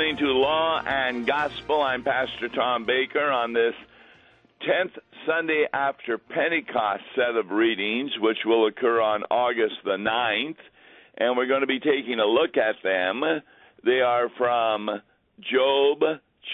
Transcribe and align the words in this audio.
listening 0.00 0.16
to 0.16 0.32
Law 0.32 0.80
and 0.86 1.26
Gospel. 1.26 1.82
I'm 1.82 2.02
Pastor 2.02 2.48
Tom 2.48 2.86
Baker 2.86 3.30
on 3.30 3.52
this 3.52 3.74
10th 4.66 4.98
Sunday 5.26 5.66
after 5.74 6.16
Pentecost 6.16 7.02
set 7.14 7.36
of 7.36 7.50
readings, 7.50 8.10
which 8.18 8.38
will 8.46 8.66
occur 8.66 8.98
on 9.02 9.24
August 9.24 9.74
the 9.84 9.98
9th. 9.98 10.56
And 11.18 11.36
we're 11.36 11.48
going 11.48 11.60
to 11.60 11.66
be 11.66 11.80
taking 11.80 12.18
a 12.18 12.24
look 12.24 12.56
at 12.56 12.76
them. 12.82 13.42
They 13.84 14.00
are 14.00 14.30
from 14.38 14.88
Job 15.38 15.98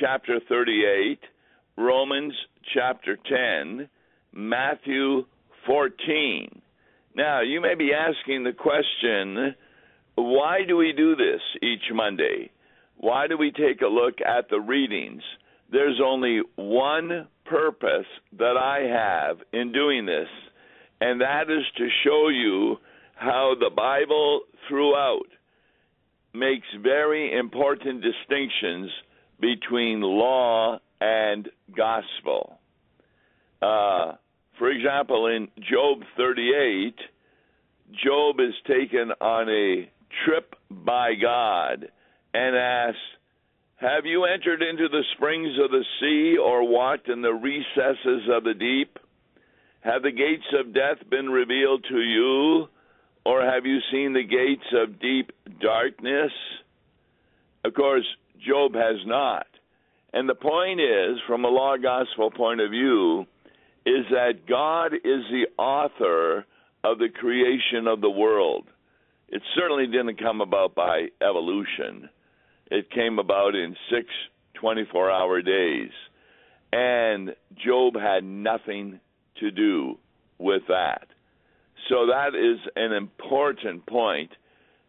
chapter 0.00 0.40
38, 0.48 1.20
Romans 1.76 2.34
chapter 2.74 3.16
10, 3.16 3.88
Matthew 4.32 5.24
14. 5.68 6.62
Now, 7.14 7.42
you 7.42 7.60
may 7.60 7.76
be 7.76 7.92
asking 7.94 8.42
the 8.42 8.54
question 8.54 9.54
why 10.16 10.62
do 10.66 10.76
we 10.76 10.92
do 10.92 11.14
this 11.14 11.42
each 11.62 11.92
Monday? 11.94 12.50
Why 12.98 13.26
do 13.26 13.36
we 13.36 13.50
take 13.50 13.82
a 13.82 13.86
look 13.86 14.14
at 14.20 14.48
the 14.48 14.60
readings? 14.60 15.22
There's 15.70 16.00
only 16.04 16.40
one 16.56 17.28
purpose 17.44 18.06
that 18.38 18.56
I 18.56 18.80
have 18.88 19.38
in 19.52 19.72
doing 19.72 20.06
this, 20.06 20.28
and 21.00 21.20
that 21.20 21.50
is 21.50 21.64
to 21.76 21.88
show 22.04 22.28
you 22.28 22.76
how 23.14 23.54
the 23.58 23.70
Bible 23.70 24.42
throughout 24.68 25.28
makes 26.32 26.66
very 26.82 27.36
important 27.36 28.02
distinctions 28.02 28.90
between 29.40 30.00
law 30.00 30.78
and 31.00 31.48
gospel. 31.76 32.58
Uh, 33.60 34.12
for 34.58 34.70
example, 34.70 35.26
in 35.26 35.48
Job 35.58 36.00
38, 36.16 36.94
Job 38.04 38.36
is 38.40 38.54
taken 38.66 39.12
on 39.20 39.48
a 39.48 39.90
trip 40.24 40.54
by 40.70 41.14
God 41.20 41.88
and 42.36 42.54
asked, 42.54 42.98
Have 43.76 44.04
you 44.04 44.24
entered 44.24 44.62
into 44.62 44.88
the 44.88 45.04
springs 45.16 45.56
of 45.62 45.70
the 45.70 45.84
sea 46.00 46.36
or 46.36 46.68
walked 46.68 47.08
in 47.08 47.22
the 47.22 47.32
recesses 47.32 48.28
of 48.30 48.44
the 48.44 48.54
deep? 48.54 48.98
Have 49.80 50.02
the 50.02 50.10
gates 50.10 50.46
of 50.58 50.74
death 50.74 50.98
been 51.08 51.30
revealed 51.30 51.84
to 51.88 52.00
you, 52.00 52.66
or 53.24 53.42
have 53.42 53.64
you 53.64 53.78
seen 53.90 54.12
the 54.12 54.22
gates 54.22 54.66
of 54.72 55.00
deep 55.00 55.32
darkness? 55.60 56.32
Of 57.64 57.74
course, 57.74 58.06
Job 58.46 58.74
has 58.74 58.96
not. 59.06 59.46
And 60.12 60.28
the 60.28 60.34
point 60.34 60.80
is, 60.80 61.18
from 61.26 61.44
a 61.44 61.48
law 61.48 61.76
gospel 61.76 62.30
point 62.30 62.60
of 62.60 62.70
view, 62.70 63.26
is 63.86 64.04
that 64.10 64.46
God 64.48 64.92
is 64.94 65.24
the 65.30 65.46
author 65.58 66.44
of 66.84 66.98
the 66.98 67.08
creation 67.08 67.86
of 67.86 68.00
the 68.00 68.10
world. 68.10 68.66
It 69.28 69.42
certainly 69.54 69.86
didn't 69.86 70.20
come 70.20 70.40
about 70.40 70.74
by 70.74 71.08
evolution. 71.22 72.08
It 72.70 72.90
came 72.90 73.18
about 73.18 73.54
in 73.54 73.76
six 73.90 74.08
24 74.54 75.10
hour 75.10 75.42
days. 75.42 75.90
And 76.72 77.34
Job 77.64 77.94
had 77.94 78.24
nothing 78.24 79.00
to 79.40 79.50
do 79.50 79.98
with 80.38 80.62
that. 80.68 81.06
So 81.88 82.06
that 82.06 82.34
is 82.34 82.58
an 82.74 82.92
important 82.92 83.86
point 83.86 84.30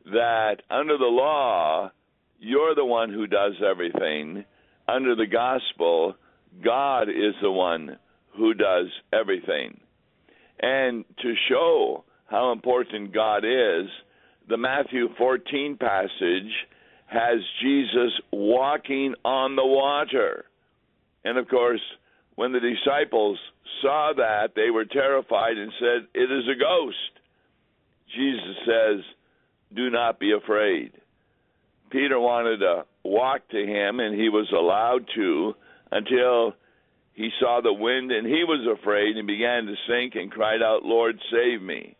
that 0.06 0.58
under 0.69 0.97
the 0.97 1.06
law, 1.06 1.92
you're 2.39 2.75
the 2.75 2.86
one 2.86 3.11
who 3.11 3.28
does 3.28 3.53
everything. 3.67 4.45
Under 4.88 5.16
the 5.16 5.28
gospel, 5.28 6.16
God 6.64 7.09
is 7.09 7.35
the 7.41 7.52
one 7.52 7.97
who 8.35 8.53
does 8.53 8.88
everything. 9.13 9.79
And 10.59 11.06
to 11.22 11.34
show 11.50 12.03
how 12.25 12.52
important 12.52 13.13
God 13.13 13.44
is, 13.44 13.88
the 14.50 14.57
Matthew 14.57 15.09
14 15.18 15.78
passage 15.78 16.52
has 17.07 17.40
Jesus 17.62 18.12
walking 18.31 19.16
on 19.23 19.56
the 19.56 19.66
water. 19.66 20.45
And 21.23 21.38
of 21.38 21.47
course, 21.47 21.81
when 22.35 22.51
the 22.51 22.59
disciples 22.59 23.40
saw 23.81 24.13
that, 24.16 24.53
they 24.56 24.69
were 24.69 24.85
terrified 24.85 25.57
and 25.57 25.72
said, 25.79 26.07
It 26.13 26.31
is 26.31 26.44
a 26.47 26.59
ghost. 26.59 26.97
Jesus 28.16 28.56
says, 28.66 29.03
Do 29.73 29.90
not 29.90 30.19
be 30.19 30.34
afraid. 30.34 30.91
Peter 31.90 32.19
wanted 32.19 32.57
to 32.57 32.85
walk 33.03 33.47
to 33.50 33.57
him, 33.57 34.00
and 34.01 34.19
he 34.19 34.28
was 34.28 34.51
allowed 34.51 35.06
to 35.16 35.53
until 35.91 36.53
he 37.13 37.29
saw 37.40 37.62
the 37.62 37.73
wind, 37.73 38.12
and 38.12 38.28
he 38.28 38.44
was 38.44 38.67
afraid 38.79 39.16
and 39.16 39.25
began 39.25 39.66
to 39.66 39.75
sink 39.88 40.16
and 40.16 40.31
cried 40.31 40.62
out, 40.62 40.84
Lord, 40.84 41.17
save 41.31 41.62
me. 41.62 41.96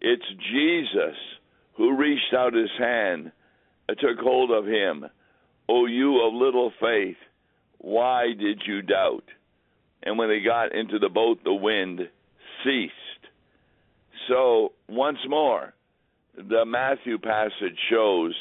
It's 0.00 0.24
Jesus 0.52 1.16
who 1.76 1.96
reached 1.96 2.34
out 2.36 2.52
his 2.52 2.70
hand 2.78 3.22
and 3.22 3.32
Uh, 3.88 3.94
took 3.94 4.18
hold 4.18 4.50
of 4.50 4.66
him. 4.66 5.04
O 5.68 5.86
you 5.86 6.26
of 6.26 6.34
little 6.34 6.72
faith, 6.80 7.16
why 7.78 8.28
did 8.38 8.62
you 8.66 8.82
doubt? 8.82 9.24
And 10.02 10.18
when 10.18 10.28
they 10.28 10.40
got 10.40 10.74
into 10.74 10.98
the 10.98 11.08
boat, 11.08 11.38
the 11.44 11.54
wind 11.54 12.00
ceased. 12.62 12.92
So, 14.28 14.72
once 14.88 15.18
more, 15.28 15.74
the 16.36 16.64
Matthew 16.66 17.18
passage 17.18 17.78
shows 17.90 18.34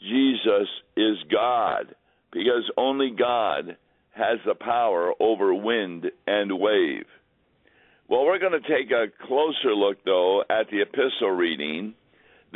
Jesus 0.00 0.68
is 0.96 1.16
God 1.30 1.94
because 2.32 2.70
only 2.76 3.10
God 3.10 3.76
has 4.10 4.38
the 4.46 4.54
power 4.54 5.12
over 5.20 5.54
wind 5.54 6.10
and 6.26 6.58
wave. 6.58 7.06
Well, 8.08 8.24
we're 8.24 8.38
going 8.38 8.60
to 8.60 8.68
take 8.68 8.90
a 8.90 9.06
closer 9.26 9.74
look, 9.74 10.04
though, 10.04 10.42
at 10.48 10.70
the 10.70 10.82
epistle 10.82 11.30
reading. 11.30 11.94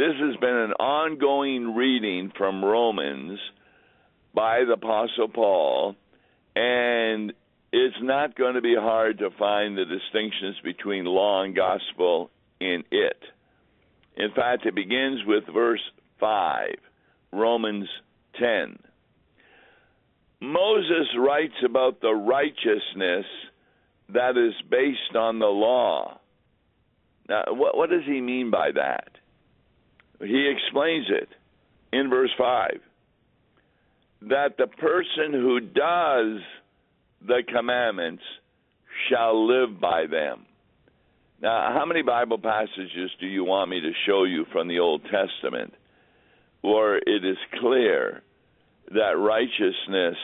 This 0.00 0.16
has 0.18 0.36
been 0.36 0.56
an 0.56 0.72
ongoing 0.80 1.74
reading 1.74 2.32
from 2.34 2.64
Romans 2.64 3.38
by 4.34 4.64
the 4.64 4.72
Apostle 4.72 5.28
Paul, 5.28 5.94
and 6.56 7.34
it's 7.70 7.96
not 8.00 8.34
going 8.34 8.54
to 8.54 8.62
be 8.62 8.74
hard 8.74 9.18
to 9.18 9.28
find 9.38 9.76
the 9.76 9.84
distinctions 9.84 10.56
between 10.64 11.04
law 11.04 11.42
and 11.42 11.54
gospel 11.54 12.30
in 12.60 12.82
it. 12.90 13.18
In 14.16 14.30
fact, 14.34 14.64
it 14.64 14.74
begins 14.74 15.20
with 15.26 15.44
verse 15.52 15.82
5, 16.18 16.70
Romans 17.34 17.86
10. 18.38 18.78
Moses 20.40 21.08
writes 21.18 21.62
about 21.62 22.00
the 22.00 22.14
righteousness 22.14 23.26
that 24.14 24.38
is 24.38 24.54
based 24.70 25.14
on 25.14 25.40
the 25.40 25.44
law. 25.44 26.18
Now, 27.28 27.42
what, 27.48 27.76
what 27.76 27.90
does 27.90 28.06
he 28.06 28.22
mean 28.22 28.50
by 28.50 28.70
that? 28.72 29.09
He 30.20 30.48
explains 30.48 31.06
it 31.08 31.28
in 31.92 32.10
verse 32.10 32.30
5 32.36 32.80
that 34.22 34.56
the 34.58 34.66
person 34.66 35.32
who 35.32 35.60
does 35.60 36.42
the 37.26 37.42
commandments 37.52 38.22
shall 39.08 39.46
live 39.46 39.80
by 39.80 40.06
them. 40.06 40.44
Now, 41.40 41.72
how 41.72 41.86
many 41.86 42.02
Bible 42.02 42.38
passages 42.38 43.10
do 43.18 43.26
you 43.26 43.44
want 43.44 43.70
me 43.70 43.80
to 43.80 43.92
show 44.06 44.24
you 44.24 44.44
from 44.52 44.68
the 44.68 44.78
Old 44.78 45.02
Testament 45.04 45.72
where 46.60 46.96
it 46.96 47.24
is 47.24 47.38
clear 47.58 48.22
that 48.90 49.16
righteousness 49.16 50.16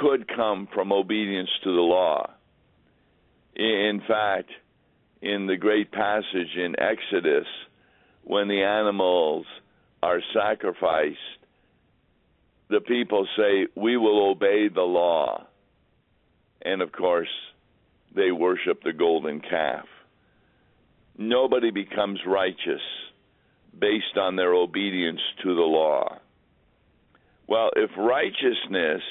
could 0.00 0.26
come 0.34 0.68
from 0.72 0.92
obedience 0.92 1.50
to 1.64 1.74
the 1.74 1.80
law. 1.80 2.30
In 3.54 4.02
fact, 4.06 4.50
in 5.22 5.46
the 5.46 5.56
great 5.56 5.90
passage 5.90 6.56
in 6.56 6.74
Exodus, 6.78 7.46
when 8.26 8.48
the 8.48 8.62
animals 8.62 9.46
are 10.02 10.20
sacrificed, 10.34 11.16
the 12.68 12.80
people 12.80 13.26
say, 13.36 13.68
We 13.76 13.96
will 13.96 14.30
obey 14.30 14.68
the 14.68 14.82
law. 14.82 15.46
And 16.62 16.82
of 16.82 16.90
course, 16.90 17.28
they 18.14 18.32
worship 18.32 18.82
the 18.82 18.92
golden 18.92 19.40
calf. 19.40 19.86
Nobody 21.16 21.70
becomes 21.70 22.18
righteous 22.26 22.82
based 23.78 24.16
on 24.16 24.34
their 24.34 24.54
obedience 24.54 25.20
to 25.44 25.54
the 25.54 25.62
law. 25.62 26.18
Well, 27.46 27.70
if 27.76 27.90
righteousness 27.96 29.02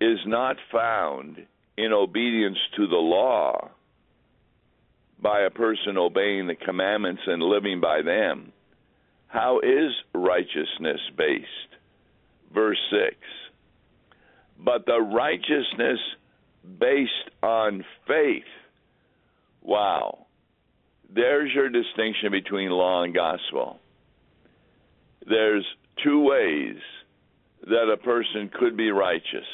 is 0.00 0.18
not 0.26 0.56
found 0.72 1.46
in 1.76 1.92
obedience 1.92 2.58
to 2.76 2.86
the 2.86 2.96
law 2.96 3.70
by 5.22 5.42
a 5.42 5.50
person 5.50 5.96
obeying 5.96 6.46
the 6.46 6.56
commandments 6.56 7.22
and 7.26 7.42
living 7.42 7.80
by 7.80 8.02
them, 8.02 8.52
how 9.28 9.60
is 9.60 9.92
righteousness 10.14 11.00
based? 11.16 11.46
Verse 12.52 12.78
6 12.90 13.16
But 14.58 14.84
the 14.86 15.00
righteousness 15.00 16.00
based 16.78 17.30
on 17.42 17.84
faith. 18.06 18.44
Wow. 19.62 20.26
There's 21.14 21.52
your 21.54 21.68
distinction 21.68 22.30
between 22.30 22.70
law 22.70 23.02
and 23.02 23.14
gospel. 23.14 23.78
There's 25.28 25.66
two 26.02 26.20
ways 26.20 26.76
that 27.62 27.92
a 27.92 27.96
person 27.96 28.50
could 28.52 28.76
be 28.76 28.90
righteous. 28.90 29.46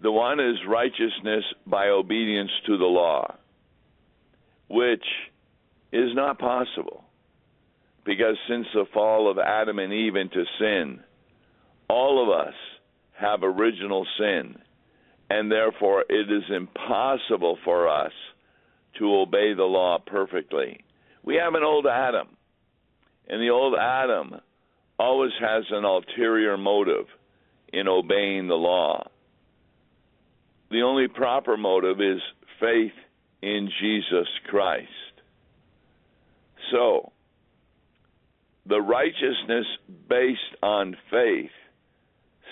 The 0.00 0.12
one 0.12 0.40
is 0.40 0.56
righteousness 0.68 1.44
by 1.66 1.88
obedience 1.88 2.50
to 2.66 2.76
the 2.76 2.84
law, 2.84 3.34
which 4.68 5.04
is 5.92 6.14
not 6.14 6.38
possible 6.38 7.04
because 8.04 8.36
since 8.48 8.66
the 8.72 8.84
fall 8.94 9.30
of 9.30 9.38
Adam 9.38 9.78
and 9.78 9.92
Eve 9.92 10.16
into 10.16 10.44
sin, 10.58 11.00
all 11.88 12.22
of 12.22 12.46
us 12.46 12.54
have 13.18 13.42
original 13.42 14.06
sin, 14.18 14.56
and 15.28 15.50
therefore 15.50 16.04
it 16.08 16.30
is 16.30 16.44
impossible 16.54 17.58
for 17.64 17.88
us 17.88 18.12
to 18.98 19.14
obey 19.16 19.54
the 19.54 19.64
law 19.64 19.98
perfectly. 20.06 20.80
We 21.24 21.36
have 21.36 21.54
an 21.54 21.64
old 21.64 21.86
Adam, 21.86 22.28
and 23.28 23.42
the 23.42 23.50
old 23.50 23.74
Adam 23.74 24.40
always 24.98 25.32
has 25.40 25.64
an 25.70 25.84
ulterior 25.84 26.56
motive 26.56 27.06
in 27.72 27.88
obeying 27.88 28.46
the 28.46 28.54
law. 28.54 29.08
The 30.70 30.82
only 30.82 31.08
proper 31.08 31.56
motive 31.56 32.00
is 32.00 32.20
faith 32.60 32.92
in 33.42 33.70
Jesus 33.80 34.28
Christ. 34.48 34.88
So, 36.70 37.12
the 38.66 38.80
righteousness 38.80 39.66
based 40.08 40.40
on 40.62 40.96
faith 41.10 41.50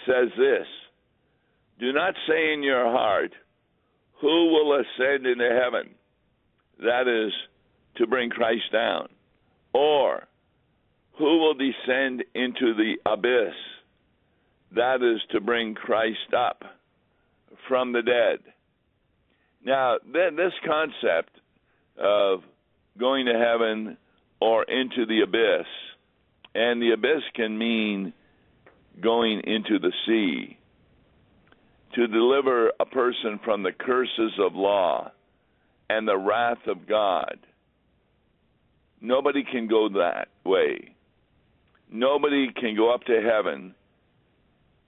says 0.07 0.29
this 0.39 0.67
Do 1.81 1.93
not 1.93 2.15
say 2.29 2.53
in 2.53 2.63
your 2.63 2.85
heart, 2.91 3.33
Who 4.21 4.53
will 4.53 4.81
ascend 4.81 5.27
into 5.27 5.61
heaven? 5.63 5.95
That 6.79 7.09
is, 7.09 7.33
to 7.97 8.07
bring 8.07 8.31
Christ 8.31 8.73
down. 8.73 9.09
Or, 9.73 10.25
Who 11.19 11.39
will 11.39 11.55
descend 11.55 12.25
into 12.35 12.75
the 12.75 12.95
abyss? 13.07 13.55
That 14.75 15.03
is, 15.03 15.21
to 15.33 15.41
bring 15.41 15.75
Christ 15.75 16.35
up 16.37 16.63
from 17.69 17.93
the 17.93 18.03
dead. 18.03 18.54
Now, 19.65 19.97
this 20.05 20.53
concept 20.67 21.31
of 21.99 22.41
going 22.99 23.27
to 23.27 23.33
heaven 23.33 23.97
or 24.41 24.63
into 24.65 25.07
the 25.07 25.23
abyss, 25.23 25.67
and 26.55 26.83
the 26.83 26.93
abyss 26.93 27.23
can 27.35 27.57
mean 27.57 28.13
going 29.01 29.41
into 29.45 29.79
the 29.79 29.93
sea 30.07 30.59
to 31.95 32.07
deliver 32.07 32.73
a 32.79 32.85
person 32.85 33.41
from 33.45 33.63
the 33.63 33.73
curses 33.73 34.33
of 34.39 34.55
law 34.55 35.11
and 35.89 36.07
the 36.07 36.17
wrath 36.17 36.67
of 36.67 36.87
God. 36.87 37.39
Nobody 39.01 39.45
can 39.45 39.69
go 39.69 39.89
that 39.91 40.29
way. 40.45 40.95
Nobody 41.91 42.49
can 42.53 42.77
go 42.77 42.93
up 42.93 43.05
to 43.05 43.21
heaven 43.21 43.75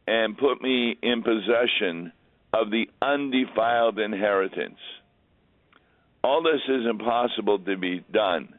and 0.06 0.36
put 0.38 0.60
me 0.62 0.96
in 1.02 1.22
possession 1.22 2.12
of 2.52 2.70
the 2.70 2.88
undefiled 3.02 3.98
inheritance. 3.98 4.78
All 6.22 6.42
this 6.42 6.62
is 6.68 6.86
impossible 6.88 7.58
to 7.60 7.76
be 7.76 8.04
done. 8.12 8.54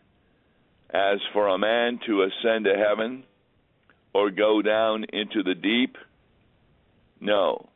As 0.89 1.19
for 1.33 1.49
a 1.49 1.57
man 1.57 1.99
to 2.05 2.23
ascend 2.23 2.65
to 2.65 2.75
heaven 2.75 3.23
or 4.13 4.31
go 4.31 4.61
down 4.61 5.05
into 5.11 5.43
the 5.43 5.55
deep, 5.55 5.97
no. 7.19 7.69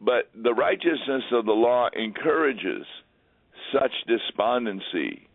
But 0.00 0.30
the 0.34 0.54
righteousness 0.54 1.24
of 1.32 1.46
the 1.46 1.52
law 1.52 1.88
encourages 1.92 2.86
such 3.72 3.90
despondency 4.06 5.28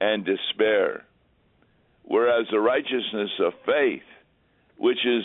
and 0.00 0.24
despair, 0.24 1.04
whereas 2.04 2.46
the 2.50 2.58
righteousness 2.58 3.30
of 3.40 3.52
faith, 3.66 4.02
which 4.78 5.04
is 5.04 5.24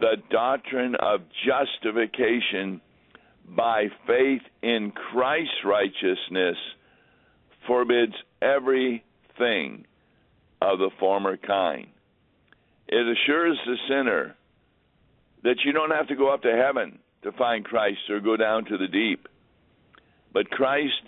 the 0.00 0.16
doctrine 0.30 0.94
of 0.96 1.20
justification 1.46 2.80
by 3.48 3.86
faith 4.06 4.42
in 4.62 4.90
Christ's 4.90 5.64
righteousness 5.64 6.56
forbids 7.66 8.14
everything 8.42 9.86
of 10.60 10.78
the 10.78 10.90
former 10.98 11.36
kind. 11.36 11.88
It 12.88 13.06
assures 13.06 13.58
the 13.66 13.76
sinner 13.88 14.34
that 15.42 15.56
you 15.64 15.72
don't 15.72 15.90
have 15.90 16.08
to 16.08 16.16
go 16.16 16.32
up 16.32 16.42
to 16.42 16.52
heaven 16.52 16.98
to 17.22 17.32
find 17.32 17.64
Christ 17.64 17.98
or 18.10 18.20
go 18.20 18.36
down 18.36 18.64
to 18.66 18.78
the 18.78 18.88
deep. 18.88 19.28
But 20.32 20.50
Christ 20.50 21.02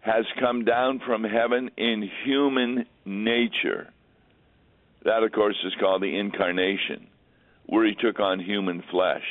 has 0.00 0.24
come 0.38 0.64
down 0.64 1.00
from 1.06 1.24
heaven 1.24 1.70
in 1.76 2.08
human 2.24 2.86
nature. 3.04 3.88
That, 5.04 5.22
of 5.22 5.32
course, 5.32 5.56
is 5.64 5.72
called 5.80 6.02
the 6.02 6.18
incarnation, 6.18 7.06
where 7.66 7.86
he 7.86 7.94
took 7.94 8.20
on 8.20 8.40
human 8.40 8.82
flesh. 8.90 9.24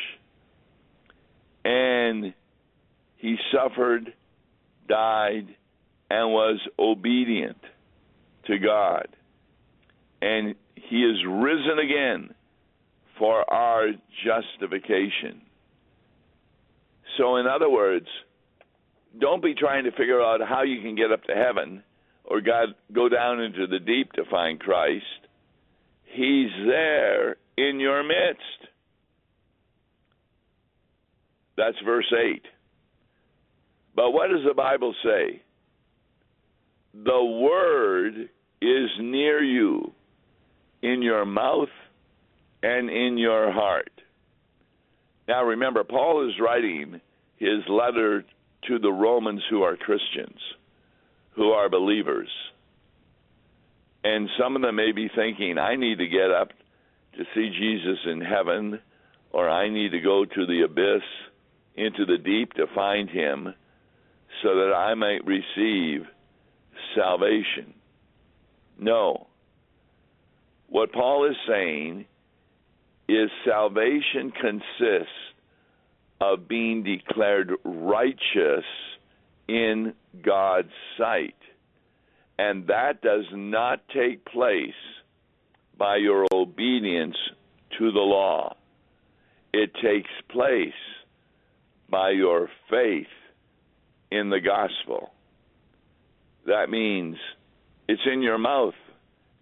And 1.65 2.33
he 3.17 3.37
suffered, 3.53 4.13
died, 4.87 5.47
and 6.09 6.31
was 6.31 6.59
obedient 6.77 7.59
to 8.47 8.59
God. 8.59 9.07
And 10.21 10.55
he 10.75 11.03
is 11.03 11.17
risen 11.27 11.79
again 11.79 12.33
for 13.17 13.49
our 13.51 13.87
justification. 14.25 15.41
So, 17.17 17.37
in 17.37 17.47
other 17.47 17.69
words, 17.69 18.07
don't 19.19 19.41
be 19.41 19.53
trying 19.53 19.83
to 19.85 19.91
figure 19.91 20.21
out 20.21 20.41
how 20.47 20.63
you 20.63 20.81
can 20.81 20.95
get 20.95 21.11
up 21.11 21.23
to 21.25 21.33
heaven 21.33 21.83
or 22.25 22.41
God 22.41 22.69
go 22.91 23.09
down 23.09 23.41
into 23.41 23.67
the 23.67 23.79
deep 23.79 24.11
to 24.13 24.23
find 24.25 24.59
Christ. 24.59 25.05
He's 26.05 26.49
there 26.65 27.37
in 27.57 27.79
your 27.79 28.03
midst. 28.03 28.69
That's 31.57 31.77
verse 31.85 32.11
8. 32.11 32.41
But 33.95 34.11
what 34.11 34.29
does 34.29 34.43
the 34.45 34.55
Bible 34.55 34.95
say? 35.03 35.41
The 36.93 37.23
word 37.23 38.29
is 38.61 38.89
near 38.99 39.43
you, 39.43 39.93
in 40.81 41.01
your 41.01 41.25
mouth 41.25 41.69
and 42.61 42.89
in 42.89 43.17
your 43.17 43.51
heart. 43.51 43.91
Now 45.27 45.43
remember, 45.43 45.83
Paul 45.83 46.27
is 46.27 46.35
writing 46.39 47.01
his 47.37 47.59
letter 47.69 48.23
to 48.67 48.79
the 48.79 48.91
Romans 48.91 49.41
who 49.49 49.63
are 49.63 49.75
Christians, 49.75 50.39
who 51.35 51.51
are 51.51 51.69
believers. 51.69 52.29
And 54.03 54.29
some 54.39 54.55
of 54.55 54.61
them 54.61 54.75
may 54.75 54.91
be 54.91 55.09
thinking, 55.13 55.57
I 55.57 55.75
need 55.75 55.97
to 55.99 56.07
get 56.07 56.31
up 56.31 56.49
to 57.17 57.23
see 57.35 57.49
Jesus 57.49 57.99
in 58.05 58.21
heaven, 58.21 58.79
or 59.31 59.49
I 59.49 59.69
need 59.69 59.91
to 59.91 59.99
go 59.99 60.25
to 60.25 60.45
the 60.45 60.61
abyss, 60.65 61.03
into 61.75 62.05
the 62.05 62.17
deep 62.17 62.53
to 62.53 62.67
find 62.75 63.09
him 63.09 63.53
so 64.43 64.55
that 64.55 64.73
I 64.75 64.93
might 64.93 65.25
receive 65.25 66.05
salvation. 66.95 67.73
No. 68.79 69.27
What 70.67 70.91
Paul 70.91 71.29
is 71.29 71.35
saying 71.47 72.05
is 73.07 73.29
salvation 73.45 74.31
consists 74.39 75.13
of 76.21 76.47
being 76.47 76.83
declared 76.83 77.51
righteous 77.63 78.65
in 79.47 79.93
God's 80.23 80.71
sight. 80.97 81.35
And 82.37 82.67
that 82.67 83.01
does 83.01 83.25
not 83.33 83.81
take 83.93 84.25
place 84.25 84.71
by 85.83 85.97
your 85.97 86.25
obedience 86.33 87.17
to 87.77 87.91
the 87.91 87.99
law. 87.99 88.55
It 89.51 89.69
takes 89.83 90.09
place 90.29 90.69
by 91.89 92.11
your 92.11 92.47
faith 92.69 93.11
in 94.09 94.29
the 94.29 94.39
gospel. 94.39 95.11
That 96.45 96.69
means 96.69 97.17
it's 97.89 98.01
in 98.09 98.21
your 98.21 98.37
mouth 98.37 98.75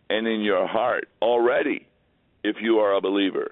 and 0.10 0.28
in 0.28 0.42
your 0.42 0.68
heart 0.68 1.10
already 1.22 1.86
if 2.44 2.56
you 2.60 2.80
are 2.80 2.96
a 2.96 3.02
believer. 3.02 3.52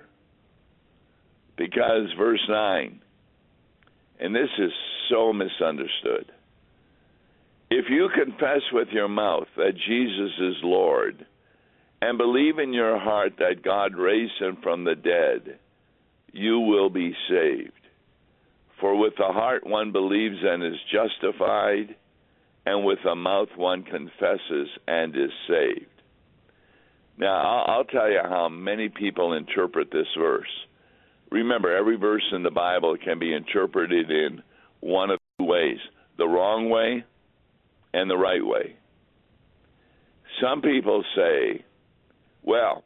Because, 1.57 2.07
verse 2.17 2.43
9, 2.49 2.99
and 4.19 4.33
this 4.33 4.49
is 4.57 4.71
so 5.11 5.31
misunderstood. 5.31 6.31
If 7.69 7.85
you 7.87 8.09
confess 8.15 8.63
with 8.73 8.87
your 8.91 9.09
mouth 9.09 9.47
that 9.57 9.73
Jesus 9.75 10.31
is 10.39 10.55
Lord 10.63 11.27
and 12.01 12.17
believe 12.17 12.59
in 12.59 12.73
your 12.73 12.97
heart 12.97 13.33
that 13.39 13.63
God 13.63 13.95
raised 13.95 14.39
him 14.39 14.57
from 14.63 14.83
the 14.83 14.95
dead, 14.95 15.59
you 16.31 16.59
will 16.59 16.89
be 16.89 17.13
saved. 17.29 17.71
For 18.79 18.95
with 18.95 19.13
the 19.17 19.27
heart 19.27 19.67
one 19.67 19.91
believes 19.91 20.37
and 20.41 20.63
is 20.63 20.79
justified, 20.91 21.95
and 22.65 22.85
with 22.85 22.99
the 23.03 23.15
mouth 23.15 23.49
one 23.57 23.83
confesses 23.83 24.69
and 24.87 25.15
is 25.15 25.31
saved. 25.47 25.85
Now, 27.17 27.65
I'll, 27.65 27.83
tell 27.83 28.09
you 28.09 28.21
how 28.23 28.47
many 28.47 28.87
people 28.87 29.33
interpret 29.33 29.91
this 29.91 30.07
verse. 30.17 30.47
Remember, 31.31 31.75
every 31.75 31.97
verse 31.97 32.23
in 32.31 32.43
the 32.43 32.51
Bible 32.51 32.95
can 33.03 33.19
be 33.19 33.33
interpreted 33.33 34.09
in 34.09 34.41
one 34.79 35.09
of 35.09 35.19
two 35.37 35.45
ways 35.45 35.79
the 36.17 36.27
wrong 36.27 36.69
way 36.69 37.03
and 37.93 38.09
the 38.09 38.17
right 38.17 38.45
way. 38.45 38.75
Some 40.41 40.61
people 40.61 41.03
say, 41.15 41.65
well, 42.43 42.83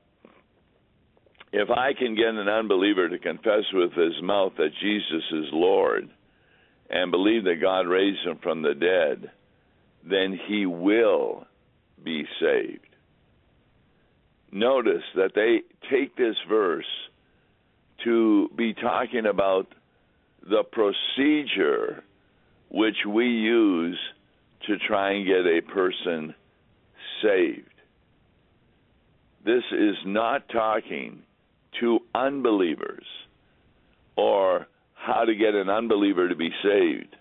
if 1.51 1.69
I 1.69 1.93
can 1.93 2.15
get 2.15 2.33
an 2.33 2.49
unbeliever 2.49 3.09
to 3.09 3.19
confess 3.19 3.63
with 3.73 3.93
his 3.93 4.13
mouth 4.23 4.53
that 4.57 4.71
Jesus 4.81 5.23
is 5.31 5.45
Lord 5.51 6.09
and 6.89 7.11
believe 7.11 7.43
that 7.43 7.61
God 7.61 7.81
raised 7.81 8.25
him 8.25 8.39
from 8.41 8.61
the 8.61 8.73
dead, 8.73 9.31
then 10.03 10.37
he 10.47 10.65
will 10.65 11.45
be 12.03 12.25
saved. 12.41 12.87
Notice 14.51 15.03
that 15.15 15.31
they 15.35 15.61
take 15.89 16.15
this 16.15 16.35
verse 16.47 16.85
to 18.03 18.49
be 18.55 18.73
talking 18.73 19.25
about 19.25 19.67
the 20.41 20.63
procedure 20.71 22.03
which 22.69 22.97
we 23.07 23.25
use 23.25 23.97
to 24.67 24.77
try 24.87 25.13
and 25.13 25.25
get 25.25 25.45
a 25.45 25.61
person 25.61 26.33
saved. 27.21 27.72
This 29.45 29.63
is 29.71 29.95
not 30.05 30.47
talking 30.49 31.23
to 31.79 31.99
unbelievers 32.15 33.05
or 34.15 34.67
how 34.93 35.25
to 35.25 35.35
get 35.35 35.53
an 35.53 35.69
unbeliever 35.69 36.29
to 36.29 36.35
be 36.35 36.49
saved. 36.63 37.15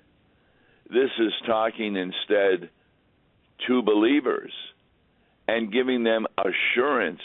This 0.89 1.11
is 1.19 1.33
talking 1.47 1.97
instead 1.97 2.71
to 3.67 3.83
believers 3.83 4.53
and 5.49 5.73
giving 5.73 6.05
them 6.05 6.27
assurance 6.39 7.21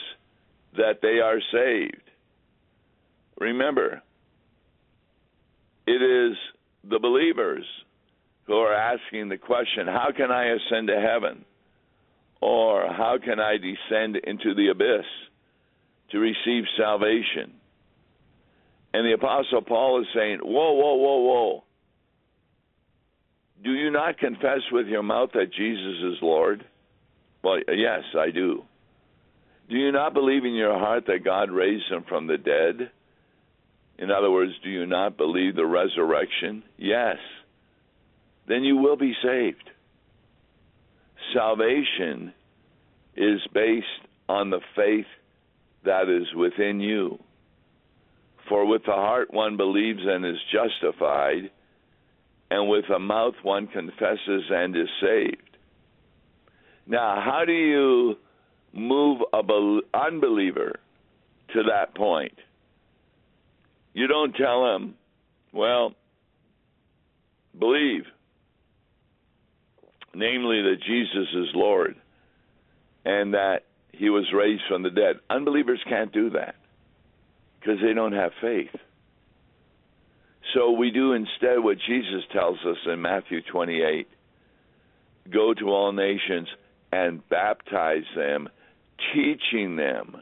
that 0.75 1.01
they 1.01 1.19
are 1.19 1.39
saved. 1.51 2.01
Remember, 3.39 4.01
it 5.85 6.01
is 6.01 6.37
the 6.89 6.99
believers 6.99 7.65
who 8.45 8.53
are 8.53 8.73
asking 8.73 9.29
the 9.29 9.37
question 9.37 9.85
how 9.85 10.09
can 10.15 10.31
I 10.31 10.45
ascend 10.45 10.87
to 10.87 10.99
heaven? 10.99 11.45
Or 12.41 12.87
how 12.87 13.17
can 13.23 13.39
I 13.39 13.57
descend 13.57 14.17
into 14.17 14.53
the 14.53 14.69
abyss 14.69 15.05
to 16.11 16.19
receive 16.19 16.63
salvation? 16.77 17.53
And 18.93 19.05
the 19.05 19.13
Apostle 19.13 19.61
Paul 19.61 20.01
is 20.01 20.07
saying, 20.15 20.39
Whoa, 20.41 20.73
whoa, 20.73 20.95
whoa, 20.95 21.19
whoa. 21.19 21.63
Do 23.63 23.71
you 23.71 23.91
not 23.91 24.19
confess 24.19 24.61
with 24.71 24.87
your 24.87 25.03
mouth 25.03 25.31
that 25.33 25.51
Jesus 25.51 26.13
is 26.13 26.21
Lord? 26.21 26.63
Well, 27.43 27.59
yes, 27.67 28.03
I 28.17 28.29
do. 28.31 28.63
Do 29.69 29.75
you 29.75 29.91
not 29.91 30.13
believe 30.13 30.45
in 30.45 30.53
your 30.53 30.77
heart 30.77 31.05
that 31.07 31.25
God 31.25 31.51
raised 31.51 31.91
him 31.91 32.05
from 32.07 32.27
the 32.27 32.37
dead? 32.37 32.91
In 33.97 34.11
other 34.11 34.29
words, 34.31 34.53
do 34.63 34.69
you 34.69 34.85
not 34.85 35.17
believe 35.17 35.55
the 35.55 35.65
resurrection? 35.65 36.63
Yes. 36.77 37.17
Then 38.47 38.63
you 38.63 38.77
will 38.77 38.95
be 38.95 39.13
saved. 39.23 39.69
Salvation 41.33 42.33
is 43.15 43.39
based 43.53 43.85
on 44.29 44.49
the 44.49 44.61
faith 44.75 45.05
that 45.85 46.09
is 46.09 46.33
within 46.35 46.79
you. 46.79 47.19
For 48.47 48.65
with 48.65 48.83
the 48.85 48.93
heart 48.93 49.33
one 49.33 49.57
believes 49.57 50.01
and 50.03 50.25
is 50.25 50.37
justified, 50.51 51.51
and 52.49 52.69
with 52.69 52.85
the 52.89 52.99
mouth 52.99 53.35
one 53.43 53.67
confesses 53.67 54.43
and 54.49 54.75
is 54.75 54.89
saved. 55.01 55.57
Now, 56.85 57.21
how 57.23 57.43
do 57.45 57.51
you 57.51 58.17
move 58.73 59.21
an 59.33 59.81
unbeliever 59.93 60.79
to 61.53 61.63
that 61.63 61.95
point? 61.95 62.37
You 63.93 64.07
don't 64.07 64.33
tell 64.33 64.75
him, 64.75 64.95
well, 65.51 65.93
believe, 67.57 68.03
namely 70.17 70.63
that 70.63 70.77
Jesus 70.85 71.27
is 71.33 71.47
Lord 71.53 71.95
and 73.05 73.35
that 73.35 73.59
he 73.91 74.09
was 74.09 74.25
raised 74.33 74.63
from 74.67 74.83
the 74.83 74.89
dead. 74.89 75.17
Unbelievers 75.29 75.79
can't 75.87 76.11
do 76.11 76.31
that 76.31 76.55
because 77.59 77.79
they 77.81 77.93
don't 77.93 78.13
have 78.13 78.31
faith. 78.41 78.75
So 80.53 80.71
we 80.71 80.91
do 80.91 81.13
instead 81.13 81.59
what 81.59 81.77
Jesus 81.87 82.23
tells 82.33 82.57
us 82.65 82.77
in 82.85 83.01
Matthew 83.01 83.41
28 83.41 84.07
go 85.31 85.53
to 85.53 85.69
all 85.69 85.91
nations 85.91 86.47
and 86.91 87.27
baptize 87.29 88.05
them, 88.15 88.49
teaching 89.13 89.75
them 89.75 90.15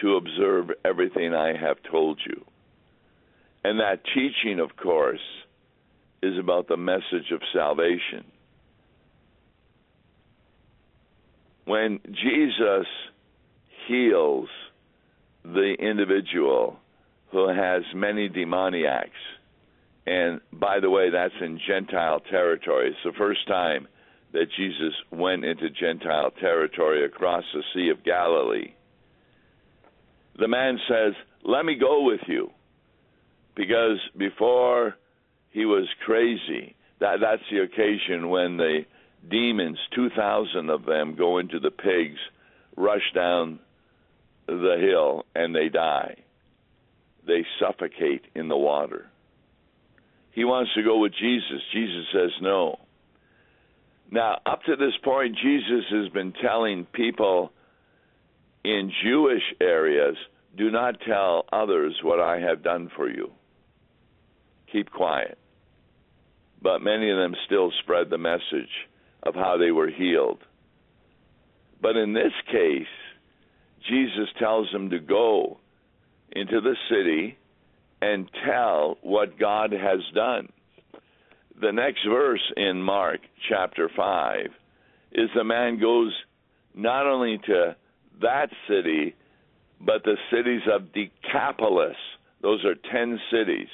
to 0.00 0.16
observe 0.16 0.70
everything 0.84 1.34
I 1.34 1.56
have 1.56 1.76
told 1.90 2.20
you. 2.26 2.44
And 3.64 3.80
that 3.80 4.00
teaching, 4.14 4.60
of 4.60 4.76
course, 4.76 5.20
is 6.22 6.38
about 6.38 6.68
the 6.68 6.76
message 6.76 7.30
of 7.32 7.40
salvation. 7.52 8.24
When 11.68 12.00
Jesus 12.06 12.86
heals 13.86 14.48
the 15.44 15.76
individual 15.78 16.78
who 17.30 17.46
has 17.46 17.82
many 17.94 18.26
demoniacs, 18.30 19.10
and 20.06 20.40
by 20.50 20.80
the 20.80 20.88
way, 20.88 21.10
that's 21.10 21.34
in 21.42 21.60
Gentile 21.66 22.20
territory. 22.20 22.88
It's 22.88 22.96
the 23.04 23.12
first 23.18 23.46
time 23.46 23.86
that 24.32 24.46
Jesus 24.56 24.94
went 25.10 25.44
into 25.44 25.68
Gentile 25.68 26.30
territory 26.40 27.04
across 27.04 27.44
the 27.52 27.62
Sea 27.74 27.90
of 27.90 28.02
Galilee. 28.02 28.72
The 30.38 30.48
man 30.48 30.78
says, 30.88 31.12
Let 31.44 31.66
me 31.66 31.74
go 31.74 32.02
with 32.02 32.22
you. 32.28 32.48
Because 33.54 33.98
before 34.16 34.94
he 35.50 35.66
was 35.66 35.86
crazy, 36.06 36.76
that, 37.00 37.16
that's 37.20 37.42
the 37.50 37.58
occasion 37.58 38.30
when 38.30 38.56
the 38.56 38.84
demons, 39.28 39.78
2,000 39.94 40.70
of 40.70 40.84
them, 40.84 41.16
go 41.16 41.38
into 41.38 41.58
the 41.58 41.70
pigs, 41.70 42.18
rush 42.76 43.12
down 43.14 43.58
the 44.46 44.76
hill, 44.80 45.24
and 45.34 45.54
they 45.54 45.68
die. 45.68 46.16
They 47.26 47.44
suffocate 47.60 48.24
in 48.34 48.48
the 48.48 48.56
water. 48.56 49.10
He 50.32 50.44
wants 50.44 50.72
to 50.74 50.82
go 50.82 50.98
with 50.98 51.12
Jesus. 51.12 51.60
Jesus 51.72 52.06
says 52.12 52.30
no. 52.40 52.78
Now, 54.10 54.38
up 54.46 54.62
to 54.64 54.76
this 54.76 54.94
point, 55.04 55.36
Jesus 55.42 55.84
has 55.90 56.08
been 56.10 56.32
telling 56.40 56.86
people 56.86 57.52
in 58.64 58.90
Jewish 59.04 59.42
areas 59.60 60.16
do 60.56 60.70
not 60.70 61.00
tell 61.06 61.44
others 61.52 61.94
what 62.02 62.20
I 62.20 62.40
have 62.40 62.62
done 62.62 62.90
for 62.96 63.08
you. 63.08 63.30
Keep 64.72 64.90
quiet. 64.90 65.38
But 66.62 66.80
many 66.80 67.10
of 67.10 67.16
them 67.18 67.34
still 67.46 67.70
spread 67.82 68.10
the 68.10 68.18
message 68.18 68.70
of 69.22 69.34
how 69.34 69.56
they 69.56 69.70
were 69.70 69.90
healed. 69.90 70.38
But 71.80 71.96
in 71.96 72.12
this 72.12 72.32
case, 72.50 72.86
Jesus 73.88 74.28
tells 74.38 74.70
them 74.72 74.90
to 74.90 74.98
go 74.98 75.58
into 76.32 76.60
the 76.60 76.76
city 76.90 77.38
and 78.02 78.30
tell 78.44 78.98
what 79.02 79.38
God 79.38 79.72
has 79.72 80.00
done 80.14 80.48
the 81.60 81.72
next 81.72 82.06
verse 82.08 82.52
in 82.56 82.82
Mark 82.82 83.20
chapter 83.48 83.90
5 83.94 84.46
is 85.12 85.30
the 85.34 85.44
man 85.44 85.80
goes 85.80 86.12
not 86.74 87.06
only 87.06 87.38
to 87.46 87.76
that 88.20 88.50
city, 88.68 89.14
but 89.80 90.04
the 90.04 90.16
cities 90.30 90.62
of 90.72 90.92
Decapolis. 90.92 91.96
Those 92.42 92.64
are 92.64 92.74
10 92.74 93.18
cities. 93.32 93.68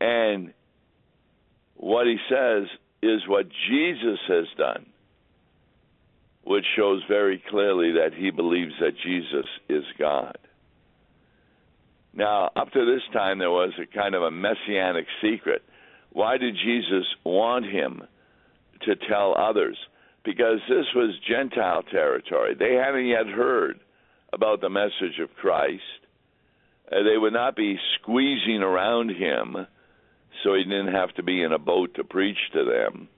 And 0.00 0.52
what 1.76 2.06
he 2.06 2.16
says 2.28 2.64
is 3.02 3.20
what 3.26 3.46
Jesus 3.68 4.18
has 4.28 4.46
done, 4.56 4.86
which 6.44 6.64
shows 6.76 7.02
very 7.08 7.42
clearly 7.50 7.92
that 7.92 8.14
he 8.16 8.30
believes 8.30 8.74
that 8.80 8.96
Jesus 9.04 9.46
is 9.68 9.84
God. 9.98 10.38
Now, 12.14 12.50
up 12.54 12.70
to 12.72 12.84
this 12.84 13.02
time, 13.12 13.38
there 13.38 13.50
was 13.50 13.72
a 13.80 13.86
kind 13.86 14.14
of 14.14 14.22
a 14.22 14.30
messianic 14.30 15.06
secret 15.22 15.62
why 16.12 16.36
did 16.36 16.56
Jesus 16.56 17.06
want 17.24 17.64
him 17.64 18.02
to 18.82 18.96
tell 19.08 19.34
others? 19.36 19.78
Because 20.24 20.58
this 20.68 20.86
was 20.94 21.18
Gentile 21.26 21.82
territory. 21.82 22.54
They 22.54 22.74
hadn't 22.74 23.06
yet 23.06 23.26
heard 23.26 23.80
about 24.32 24.60
the 24.60 24.68
message 24.68 25.18
of 25.20 25.34
Christ. 25.34 25.82
Uh, 26.90 27.02
they 27.02 27.16
would 27.16 27.32
not 27.32 27.56
be 27.56 27.78
squeezing 27.98 28.62
around 28.62 29.10
him 29.10 29.66
so 30.42 30.54
he 30.54 30.64
didn't 30.64 30.92
have 30.92 31.14
to 31.14 31.22
be 31.22 31.42
in 31.42 31.52
a 31.52 31.58
boat 31.58 31.94
to 31.94 32.04
preach 32.04 32.38
to 32.52 32.64
them. 32.64 33.08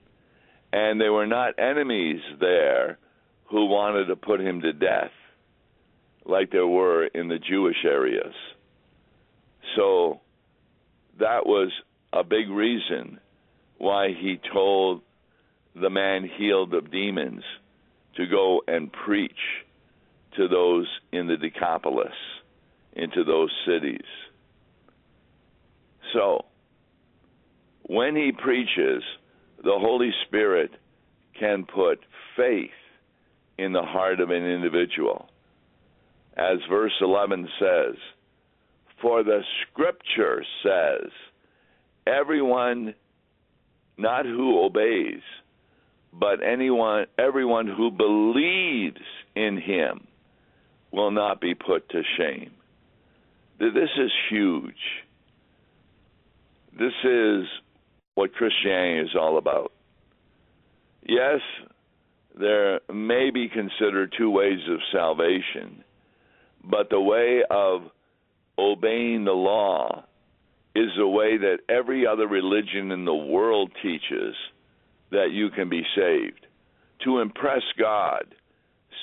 And 0.71 0.99
there 0.99 1.13
were 1.13 1.27
not 1.27 1.59
enemies 1.59 2.21
there 2.39 2.97
who 3.45 3.65
wanted 3.65 4.05
to 4.05 4.15
put 4.15 4.41
him 4.41 4.61
to 4.61 4.73
death 4.73 5.11
like 6.25 6.51
there 6.51 6.67
were 6.67 7.05
in 7.05 7.27
the 7.27 7.37
Jewish 7.37 7.85
areas. 7.85 8.33
So 9.75 10.21
that 11.19 11.45
was 11.45 11.71
a 12.11 12.23
big 12.23 12.49
reason 12.49 13.19
why 13.77 14.09
he 14.09 14.39
told 14.53 15.01
the 15.75 15.89
man 15.89 16.29
healed 16.37 16.73
of 16.73 16.91
demons 16.91 17.43
to 18.15 18.25
go 18.25 18.61
and 18.67 18.91
preach 18.91 19.31
to 20.37 20.47
those 20.47 20.87
in 21.11 21.27
the 21.27 21.37
Decapolis, 21.37 22.13
into 22.93 23.23
those 23.23 23.51
cities. 23.67 24.05
So, 26.13 26.45
when 27.87 28.15
he 28.15 28.31
preaches, 28.31 29.03
the 29.63 29.77
Holy 29.77 30.11
Spirit 30.25 30.71
can 31.39 31.65
put 31.65 31.99
faith 32.35 32.69
in 33.57 33.73
the 33.73 33.81
heart 33.81 34.19
of 34.19 34.29
an 34.29 34.43
individual. 34.43 35.29
As 36.35 36.57
verse 36.69 36.93
11 37.01 37.47
says, 37.59 37.95
For 39.01 39.23
the 39.23 39.41
scripture 39.61 40.43
says, 40.63 41.11
everyone 42.07 42.93
not 43.97 44.25
who 44.25 44.63
obeys, 44.63 45.21
but 46.11 46.43
anyone 46.43 47.05
everyone 47.17 47.67
who 47.67 47.91
believes 47.91 49.01
in 49.35 49.57
him 49.57 50.07
will 50.91 51.11
not 51.11 51.41
be 51.41 51.53
put 51.53 51.89
to 51.89 52.01
shame. 52.17 52.51
This 53.59 53.89
is 53.97 54.11
huge. 54.29 54.73
This 56.77 56.93
is 57.03 57.45
what 58.15 58.33
Christianity 58.33 59.09
is 59.09 59.15
all 59.15 59.37
about. 59.37 59.71
Yes, 61.07 61.39
there 62.37 62.79
may 62.93 63.29
be 63.29 63.47
considered 63.47 64.13
two 64.17 64.29
ways 64.31 64.59
of 64.69 64.79
salvation, 64.91 65.83
but 66.63 66.89
the 66.89 66.99
way 66.99 67.43
of 67.49 67.83
obeying 68.57 69.25
the 69.25 69.31
law 69.31 70.03
is 70.75 70.89
the 70.97 71.07
way 71.07 71.37
that 71.37 71.59
every 71.69 72.05
other 72.05 72.27
religion 72.27 72.91
in 72.91 73.05
the 73.05 73.15
world 73.15 73.71
teaches 73.81 74.35
that 75.11 75.31
you 75.31 75.49
can 75.49 75.69
be 75.69 75.83
saved. 75.95 76.47
To 77.03 77.19
impress 77.19 77.61
God 77.77 78.25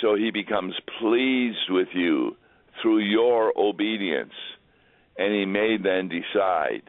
so 0.02 0.16
he 0.16 0.30
becomes 0.30 0.74
pleased 0.98 1.70
with 1.70 1.88
you 1.94 2.36
through 2.80 2.98
your 2.98 3.52
obedience, 3.56 4.32
and 5.16 5.32
he 5.32 5.46
may 5.46 5.76
then 5.82 6.08
decide 6.08 6.82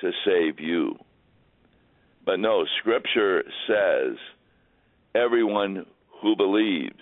to 0.00 0.10
save 0.24 0.60
you. 0.60 0.96
But 2.24 2.40
no, 2.40 2.64
Scripture 2.80 3.44
says 3.68 4.16
everyone 5.14 5.86
who 6.22 6.36
believes 6.36 6.94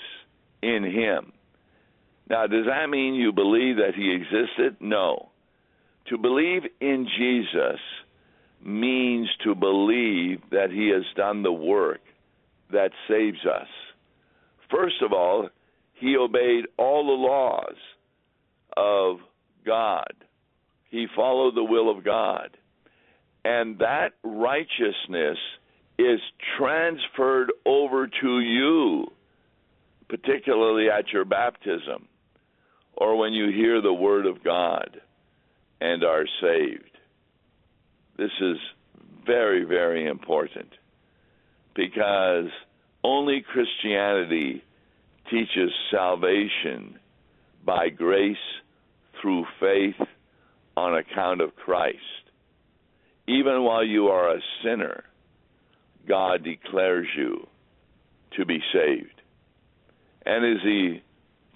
in 0.62 0.84
him. 0.84 1.32
Now, 2.28 2.46
does 2.46 2.66
that 2.66 2.88
mean 2.88 3.14
you 3.14 3.32
believe 3.32 3.76
that 3.76 3.94
he 3.94 4.12
existed? 4.12 4.76
No. 4.80 5.28
To 6.08 6.18
believe 6.18 6.62
in 6.80 7.06
Jesus 7.18 7.80
means 8.64 9.28
to 9.44 9.54
believe 9.54 10.40
that 10.50 10.70
he 10.70 10.88
has 10.88 11.04
done 11.16 11.42
the 11.42 11.52
work 11.52 12.00
that 12.70 12.90
saves 13.08 13.44
us. 13.46 13.68
First 14.70 15.02
of 15.02 15.12
all, 15.12 15.48
he 15.94 16.16
obeyed 16.16 16.64
all 16.78 17.06
the 17.06 17.22
laws 17.22 17.76
of 18.76 19.18
God. 19.64 20.12
He 20.90 21.06
followed 21.14 21.54
the 21.54 21.64
will 21.64 21.90
of 21.90 22.04
God. 22.04 22.56
And 23.44 23.78
that 23.78 24.12
righteousness 24.22 25.38
is 25.98 26.20
transferred 26.58 27.52
over 27.66 28.06
to 28.06 28.40
you, 28.40 29.06
particularly 30.08 30.88
at 30.88 31.12
your 31.12 31.24
baptism 31.24 32.08
or 32.94 33.16
when 33.16 33.32
you 33.32 33.50
hear 33.50 33.80
the 33.80 33.92
word 33.92 34.26
of 34.26 34.44
God 34.44 35.00
and 35.80 36.04
are 36.04 36.26
saved. 36.40 36.98
This 38.16 38.30
is 38.40 38.56
very, 39.26 39.64
very 39.64 40.06
important 40.06 40.68
because 41.74 42.48
only 43.02 43.44
Christianity 43.52 44.62
teaches 45.30 45.70
salvation 45.90 46.98
by 47.64 47.88
grace 47.88 48.36
through 49.20 49.46
faith 49.58 50.06
on 50.76 50.96
account 50.96 51.40
of 51.40 51.56
Christ. 51.56 51.98
Even 53.26 53.62
while 53.62 53.84
you 53.84 54.08
are 54.08 54.34
a 54.34 54.40
sinner, 54.64 55.04
God 56.08 56.44
declares 56.44 57.06
you 57.16 57.46
to 58.36 58.44
be 58.44 58.60
saved. 58.72 59.20
And 60.26 60.44
is 60.44 60.62
he 60.62 61.02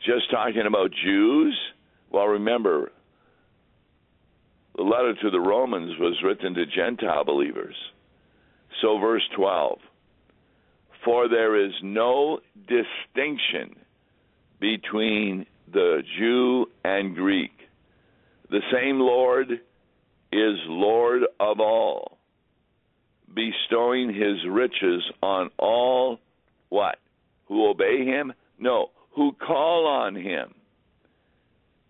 just 0.04 0.30
talking 0.30 0.66
about 0.66 0.90
Jews? 1.04 1.58
Well, 2.10 2.26
remember, 2.26 2.92
the 4.76 4.82
letter 4.82 5.14
to 5.22 5.30
the 5.30 5.40
Romans 5.40 5.98
was 5.98 6.16
written 6.22 6.54
to 6.54 6.66
Gentile 6.66 7.24
believers. 7.24 7.74
So, 8.82 8.98
verse 8.98 9.22
12 9.34 9.78
For 11.04 11.28
there 11.28 11.64
is 11.64 11.72
no 11.82 12.40
distinction 12.68 13.76
between 14.60 15.46
the 15.72 16.02
Jew 16.18 16.66
and 16.84 17.14
Greek. 17.14 17.52
The 18.50 18.60
same 18.72 19.00
Lord 19.00 19.60
is 20.32 20.56
Lord 20.66 21.22
of 21.40 21.60
all, 21.60 22.18
bestowing 23.32 24.08
his 24.08 24.44
riches 24.48 25.02
on 25.22 25.50
all 25.58 26.18
what? 26.68 26.98
Who 27.46 27.68
obey 27.68 28.04
him? 28.04 28.32
No, 28.58 28.90
who 29.14 29.32
call 29.32 29.86
on 29.86 30.14
him. 30.16 30.54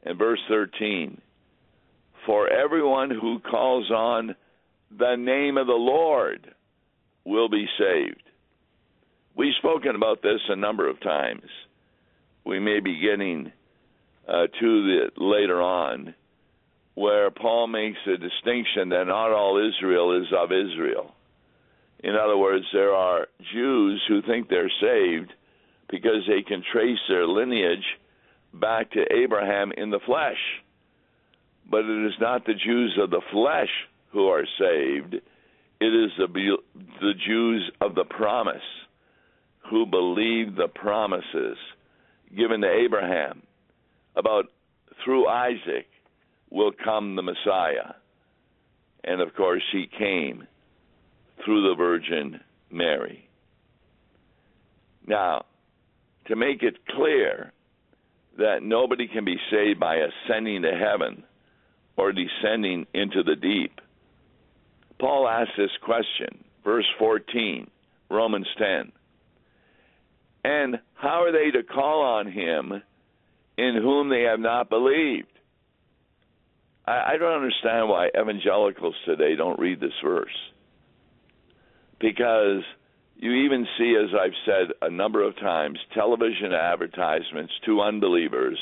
And 0.05 0.19
verse 0.19 0.41
13 0.49 1.21
For 2.27 2.49
everyone 2.49 3.11
who 3.11 3.41
calls 3.41 3.91
on 3.91 4.35
the 4.97 5.17
name 5.17 5.57
of 5.57 5.67
the 5.67 5.73
Lord 5.73 6.55
will 7.25 7.49
be 7.49 7.67
saved. 7.79 8.23
We've 9.37 9.55
spoken 9.59 9.97
about 9.97 10.23
this 10.23 10.41
a 10.49 10.57
number 10.57 10.89
of 10.89 11.01
times. 11.01 11.49
We 12.45 12.61
may 12.61 12.81
be 12.81 13.01
getting 13.01 13.53
uh, 14.29 14.47
to 14.61 15.05
it 15.07 15.15
later 15.21 15.61
on 15.61 16.15
where 16.97 17.31
Paul 17.31 17.67
makes 17.67 17.99
a 18.07 18.17
distinction 18.17 18.89
that 18.89 19.05
not 19.07 19.31
all 19.31 19.59
Israel 19.59 20.19
is 20.19 20.27
of 20.33 20.51
Israel. 20.51 21.15
In 22.03 22.17
other 22.17 22.39
words, 22.39 22.65
there 22.73 22.93
are 22.93 23.29
Jews 23.53 24.03
who 24.09 24.23
think 24.23 24.49
they're 24.49 24.73
saved 24.81 25.31
because 25.91 26.27
they 26.27 26.43
can 26.43 26.63
trace 26.73 26.99
their 27.07 27.27
lineage 27.27 27.85
back 28.55 28.91
to 28.93 29.05
Abraham 29.13 29.73
in 29.77 29.91
the 29.91 30.01
flesh. 30.07 30.39
But 31.71 31.85
it 31.85 32.07
is 32.07 32.15
not 32.19 32.47
the 32.47 32.55
Jews 32.55 32.99
of 33.01 33.11
the 33.11 33.23
flesh 33.31 33.71
who 34.13 34.29
are 34.29 34.47
saved, 34.59 35.15
it 35.15 35.85
is 35.85 36.11
the, 36.17 36.57
the 37.01 37.13
Jews 37.27 37.71
of 37.83 37.95
the 37.95 38.05
promise 38.05 38.57
who 39.69 39.85
believe 39.85 40.57
the 40.57 40.69
promises 40.69 41.59
given 42.35 42.63
to 42.63 42.71
Abraham 42.71 43.43
about 44.17 44.47
through 45.05 45.29
Isaac 45.29 45.87
will 46.57 46.73
come 46.73 47.15
the 47.15 47.23
Messiah. 47.23 47.93
And 49.05 49.21
of 49.21 49.35
course, 49.35 49.63
he 49.73 49.89
came 49.99 50.47
through 51.45 51.69
the 51.69 51.75
Virgin 51.77 52.41
Mary. 52.71 53.29
Now, 55.07 55.45
to 56.29 56.35
make 56.35 56.63
it 56.63 56.79
clear 56.89 57.53
that 58.39 58.63
nobody 58.63 59.07
can 59.07 59.25
be 59.25 59.37
saved 59.51 59.79
by 59.79 59.97
ascending 59.97 60.63
to 60.63 60.73
heaven 60.73 61.25
or 61.97 62.13
descending 62.13 62.87
into 62.95 63.23
the 63.23 63.37
deep, 63.37 63.79
Paul 64.99 65.29
asks 65.29 65.53
this 65.59 65.71
question, 65.85 66.43
verse 66.65 66.87
14, 66.99 67.71
Romans 68.11 68.49
10. 68.59 68.93
And 70.43 70.79
how 70.95 71.23
are 71.23 71.33
they 71.33 71.51
to 71.51 71.63
call 71.63 72.01
on 72.01 72.33
him 72.33 72.83
in 73.59 73.75
whom 73.75 74.09
they 74.09 74.23
have 74.23 74.41
not 74.41 74.71
believed? 74.71 75.36
I, 76.87 77.13
I 77.13 77.17
don't 77.19 77.35
understand 77.35 77.89
why 77.89 78.09
evangelicals 78.09 78.95
today 79.05 79.35
don't 79.37 79.59
read 79.59 79.81
this 79.81 79.93
verse. 80.03 80.37
Because 82.01 82.63
you 83.17 83.33
even 83.33 83.67
see, 83.79 83.97
as 83.97 84.11
I've 84.15 84.37
said 84.45 84.75
a 84.83 84.91
number 84.91 85.23
of 85.23 85.37
times, 85.37 85.79
television 85.95 86.53
advertisements 86.53 87.53
to 87.65 87.81
unbelievers 87.81 88.59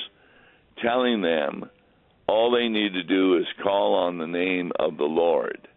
telling 0.83 1.23
them 1.23 1.69
all 2.29 2.51
they 2.51 2.69
need 2.69 2.95
to 2.95 3.03
do 3.03 3.37
is 3.37 3.47
call 3.63 3.95
on 3.95 4.19
the 4.19 4.27
name 4.27 4.73
of 4.79 4.97
the 4.97 5.05
Lord, 5.05 5.69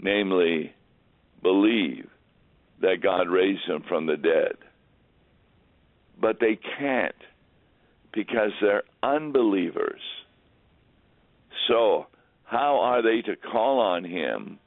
namely, 0.00 0.72
believe 1.42 2.08
that 2.80 3.02
God 3.02 3.28
raised 3.28 3.64
him 3.66 3.82
from 3.88 4.06
the 4.06 4.16
dead. 4.16 4.56
But 6.20 6.38
they 6.40 6.58
can't 6.78 7.14
because 8.12 8.52
they're 8.60 8.84
unbelievers. 9.02 10.00
So, 11.68 12.06
how 12.44 12.78
are 12.80 13.02
they 13.02 13.22
to 13.22 13.36
call 13.36 13.80
on 13.80 14.04
him, 14.04 14.58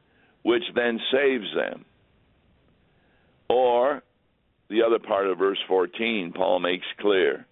which 0.44 0.64
then 0.76 1.00
saves 1.12 1.48
them? 1.56 1.86
Or, 3.50 4.04
the 4.70 4.84
other 4.84 5.00
part 5.00 5.28
of 5.28 5.38
verse 5.38 5.60
14, 5.68 6.34
Paul 6.36 6.60
makes 6.60 6.86
clear. 7.00 7.46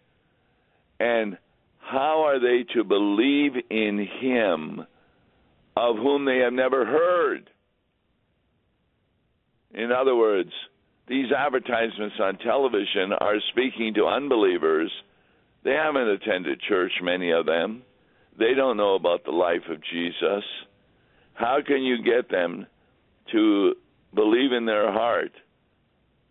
And 1.00 1.38
how 1.80 2.24
are 2.26 2.40
they 2.40 2.66
to 2.74 2.84
believe 2.84 3.54
in 3.70 4.08
him 4.20 4.86
of 5.78 5.98
whom 5.98 6.26
they 6.26 6.40
have 6.40 6.54
never 6.54 6.86
heard? 6.86 7.50
In 9.74 9.92
other 9.92 10.16
words, 10.16 10.52
these 11.08 11.32
advertisements 11.32 12.16
on 12.20 12.38
television 12.38 13.14
are 13.20 13.36
speaking 13.52 13.94
to 13.96 14.08
unbelievers. 14.08 14.92
They 15.64 15.74
haven't 15.74 16.08
attended 16.08 16.62
church, 16.62 16.94
many 17.02 17.32
of 17.32 17.46
them. 17.46 17.84
They 18.38 18.54
don't 18.54 18.78
know 18.78 18.96
about 18.96 19.24
the 19.24 19.32
life 19.32 19.64
of 19.70 19.82
Jesus. 19.92 20.44
How 21.34 21.60
can 21.66 21.84
you 21.84 22.04
get 22.04 22.30
them 22.30 22.68
to 23.32 23.76
believe 24.14 24.52
in 24.52 24.66
their 24.66 24.92
heart 24.92 25.32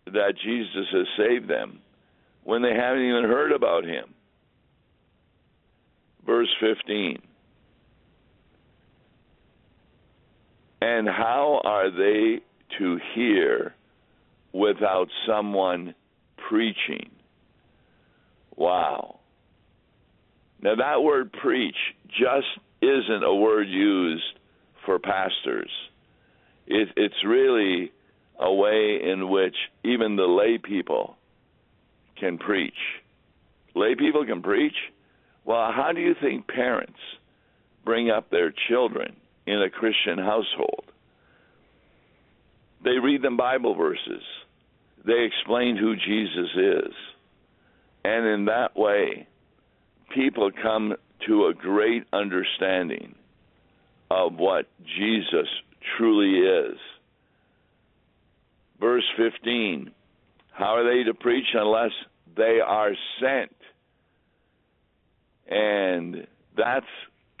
that 0.07 0.33
Jesus 0.43 0.87
has 0.91 1.07
saved 1.17 1.49
them 1.49 1.79
when 2.43 2.61
they 2.61 2.73
haven't 2.73 3.03
even 3.03 3.23
heard 3.23 3.51
about 3.51 3.83
him. 3.83 4.13
Verse 6.25 6.49
15. 6.59 7.21
And 10.81 11.07
how 11.07 11.61
are 11.63 11.89
they 11.89 12.41
to 12.77 12.99
hear 13.15 13.73
without 14.53 15.07
someone 15.27 15.95
preaching? 16.49 17.09
Wow. 18.55 19.19
Now, 20.65 20.73
that 20.77 21.03
word 21.03 21.31
preach 21.31 21.75
just 22.07 22.47
isn't 22.81 23.23
a 23.23 23.35
word 23.35 23.67
used 23.67 24.23
for 24.83 24.97
pastors. 24.97 25.69
It, 26.65 26.89
it's 26.97 27.23
really 27.23 27.91
a 28.39 28.51
way 28.51 28.99
in 29.03 29.29
which 29.29 29.53
even 29.83 30.15
the 30.15 30.23
lay 30.23 30.57
people 30.57 31.17
can 32.19 32.39
preach. 32.39 32.73
Lay 33.75 33.93
people 33.93 34.25
can 34.25 34.41
preach? 34.41 34.73
Well, 35.45 35.71
how 35.71 35.91
do 35.93 36.01
you 36.01 36.15
think 36.19 36.47
parents 36.47 36.97
bring 37.85 38.09
up 38.09 38.31
their 38.31 38.51
children 38.67 39.15
in 39.45 39.61
a 39.61 39.69
Christian 39.69 40.17
household? 40.17 40.85
They 42.83 42.97
read 42.97 43.21
them 43.21 43.37
Bible 43.37 43.75
verses. 43.75 44.23
They 45.05 45.27
explain 45.27 45.77
who 45.77 45.95
Jesus 45.95 46.49
is. 46.55 46.93
And 48.03 48.25
in 48.25 48.45
that 48.45 48.75
way, 48.75 49.27
people 50.13 50.51
come 50.61 50.95
to 51.27 51.45
a 51.47 51.53
great 51.53 52.03
understanding 52.13 53.15
of 54.11 54.33
what 54.35 54.67
Jesus 54.97 55.47
truly 55.97 56.39
is. 56.39 56.77
Verse 58.79 59.05
15 59.17 59.91
How 60.51 60.75
are 60.75 60.83
they 60.83 61.03
to 61.03 61.13
preach 61.13 61.47
unless 61.53 61.91
they 62.35 62.59
are 62.65 62.91
sent? 63.19 63.55
And 65.47 66.27
that's 66.57 66.85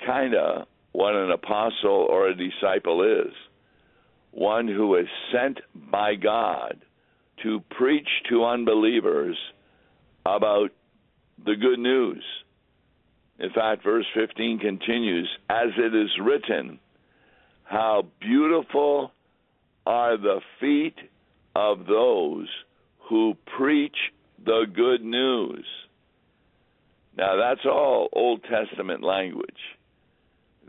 kind 0.05 0.35
of 0.35 0.67
what 0.91 1.15
an 1.15 1.31
apostle 1.31 2.07
or 2.09 2.29
a 2.29 2.35
disciple 2.35 3.03
is 3.03 3.33
one 4.35 4.67
who 4.67 4.95
is 4.95 5.07
sent 5.33 5.59
by 5.73 6.15
God 6.15 6.77
to 7.41 7.61
preach 7.77 8.07
to 8.29 8.43
unbelievers 8.43 9.37
about 10.25 10.71
the 11.43 11.55
good 11.55 11.79
news. 11.79 12.23
In 13.39 13.49
fact, 13.51 13.83
verse 13.83 14.05
15 14.13 14.59
continues, 14.59 15.29
as 15.49 15.69
it 15.77 15.93
is 15.93 16.09
written, 16.21 16.79
how 17.63 18.05
beautiful 18.21 19.11
are 19.85 20.17
the 20.17 20.39
feet 20.59 20.95
of 21.55 21.85
those 21.85 22.47
who 23.09 23.35
preach 23.57 23.95
the 24.43 24.65
good 24.73 25.03
news. 25.03 25.65
Now, 27.17 27.35
that's 27.37 27.65
all 27.65 28.09
Old 28.13 28.41
Testament 28.43 29.03
language. 29.03 29.51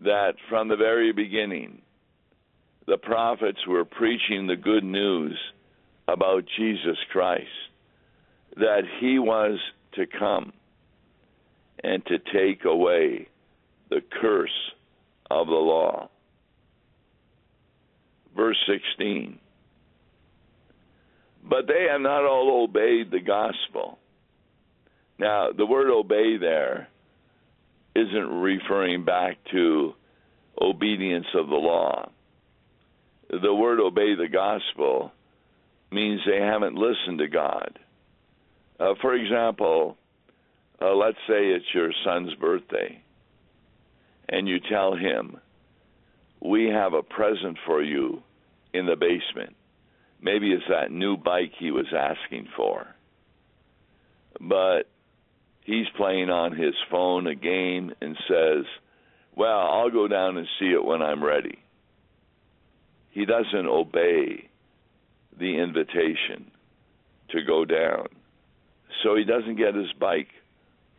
That 0.04 0.34
from 0.48 0.68
the 0.68 0.76
very 0.76 1.12
beginning, 1.12 1.82
the 2.86 2.98
prophets 2.98 3.66
were 3.66 3.84
preaching 3.84 4.46
the 4.46 4.56
good 4.56 4.84
news 4.84 5.36
about 6.08 6.44
Jesus 6.56 6.98
Christ, 7.10 7.46
that 8.56 8.82
he 9.00 9.18
was 9.18 9.58
to 9.94 10.06
come 10.06 10.52
and 11.82 12.04
to 12.06 12.18
take 12.18 12.64
away 12.64 13.28
the 13.90 14.00
curse 14.20 14.72
of 15.30 15.46
the 15.46 15.52
law. 15.52 16.08
Verse 18.36 18.58
16. 18.66 19.38
But 21.48 21.66
they 21.68 21.86
have 21.90 22.00
not 22.00 22.24
all 22.24 22.64
obeyed 22.64 23.10
the 23.10 23.20
gospel. 23.20 23.98
Now, 25.18 25.48
the 25.56 25.64
word 25.64 25.90
obey 25.90 26.36
there 26.36 26.88
isn't 27.94 28.40
referring 28.40 29.04
back 29.04 29.38
to 29.52 29.94
obedience 30.60 31.26
of 31.34 31.48
the 31.48 31.54
law. 31.54 32.10
The 33.30 33.54
word 33.54 33.80
obey 33.80 34.14
the 34.14 34.28
gospel 34.28 35.12
means 35.90 36.20
they 36.26 36.40
haven't 36.40 36.74
listened 36.74 37.18
to 37.18 37.28
God. 37.28 37.78
Uh, 38.78 38.94
for 39.00 39.14
example, 39.14 39.96
uh, 40.80 40.94
let's 40.94 41.18
say 41.28 41.46
it's 41.48 41.74
your 41.74 41.90
son's 42.04 42.34
birthday, 42.34 43.00
and 44.28 44.48
you 44.48 44.58
tell 44.60 44.94
him, 44.94 45.38
We 46.40 46.66
have 46.66 46.92
a 46.92 47.02
present 47.02 47.58
for 47.64 47.82
you 47.82 48.22
in 48.74 48.86
the 48.86 48.96
basement. 48.96 49.56
Maybe 50.20 50.52
it's 50.52 50.64
that 50.68 50.90
new 50.90 51.16
bike 51.16 51.52
he 51.58 51.70
was 51.70 51.86
asking 51.96 52.48
for. 52.56 52.86
But 54.40 54.84
he's 55.64 55.86
playing 55.96 56.30
on 56.30 56.56
his 56.56 56.74
phone 56.90 57.26
a 57.26 57.34
game 57.34 57.92
and 58.00 58.16
says, 58.28 58.64
Well, 59.34 59.58
I'll 59.58 59.90
go 59.90 60.08
down 60.08 60.36
and 60.36 60.46
see 60.58 60.70
it 60.72 60.84
when 60.84 61.02
I'm 61.02 61.24
ready. 61.24 61.58
He 63.10 63.24
doesn't 63.24 63.66
obey 63.66 64.48
the 65.38 65.58
invitation 65.58 66.50
to 67.30 67.42
go 67.42 67.64
down. 67.64 68.08
So 69.02 69.16
he 69.16 69.24
doesn't 69.24 69.56
get 69.56 69.74
his 69.74 69.92
bike 69.98 70.28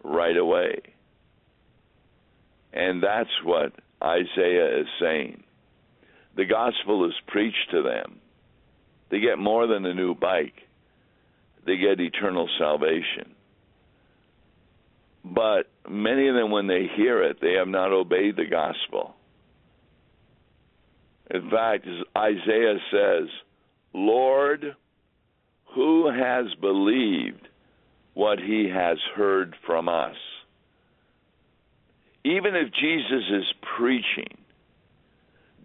right 0.03 0.35
away. 0.37 0.81
And 2.73 3.01
that's 3.01 3.29
what 3.43 3.73
Isaiah 4.03 4.81
is 4.81 4.87
saying. 5.01 5.43
The 6.35 6.45
gospel 6.45 7.05
is 7.07 7.13
preached 7.27 7.71
to 7.71 7.81
them. 7.81 8.19
They 9.09 9.19
get 9.19 9.39
more 9.39 9.67
than 9.67 9.85
a 9.85 9.93
new 9.93 10.13
bike, 10.13 10.61
they 11.65 11.77
get 11.77 11.99
eternal 11.99 12.47
salvation. 12.59 13.33
But 15.25 15.69
many 15.89 16.29
of 16.29 16.35
them, 16.35 16.51
when 16.51 16.67
they 16.67 16.87
hear 16.95 17.21
it, 17.23 17.41
they 17.41 17.53
have 17.53 17.67
not 17.67 17.91
obeyed 17.91 18.37
the 18.37 18.45
gospel. 18.45 19.15
In 21.29 21.49
fact, 21.49 21.85
Isaiah 22.15 22.77
says, 22.91 23.27
Lord, 23.93 24.75
who 25.75 26.09
has 26.09 26.45
believed 26.61 27.47
what 28.17 28.39
he 28.39 28.67
has 28.67 28.97
heard 29.15 29.55
from 29.63 29.87
us. 29.87 30.15
Even 32.25 32.55
if 32.55 32.73
Jesus 32.73 33.23
is 33.31 33.53
preaching, 33.77 34.35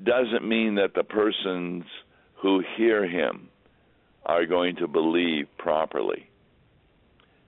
doesn't 0.04 0.46
mean 0.46 0.74
that 0.74 0.92
the 0.94 1.02
persons 1.02 1.84
who 2.42 2.62
hear 2.76 3.08
him 3.08 3.48
are 4.26 4.44
going 4.44 4.76
to 4.76 4.86
believe 4.86 5.46
properly. 5.56 6.28